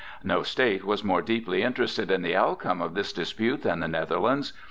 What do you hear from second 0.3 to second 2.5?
state was more deeply interested in the